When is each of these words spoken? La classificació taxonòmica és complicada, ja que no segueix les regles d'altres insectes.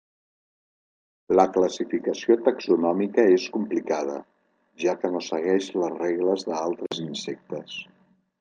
La 1.39 1.43
classificació 1.57 2.37
taxonòmica 2.47 3.27
és 3.35 3.45
complicada, 3.57 4.17
ja 4.85 4.97
que 5.03 5.15
no 5.17 5.23
segueix 5.29 5.71
les 5.85 5.97
regles 6.03 6.51
d'altres 6.53 7.05
insectes. 7.09 7.79